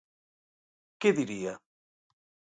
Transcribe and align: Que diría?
Que 0.99 1.09
diría? 1.19 1.53